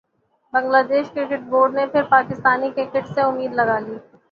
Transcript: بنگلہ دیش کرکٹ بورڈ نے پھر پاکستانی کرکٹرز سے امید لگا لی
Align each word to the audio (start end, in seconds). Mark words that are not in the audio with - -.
بنگلہ 0.53 0.81
دیش 0.89 1.05
کرکٹ 1.13 1.41
بورڈ 1.51 1.71
نے 1.75 1.85
پھر 1.91 2.03
پاکستانی 2.09 2.69
کرکٹرز 2.75 3.13
سے 3.15 3.21
امید 3.23 3.51
لگا 3.59 3.77
لی 3.79 3.97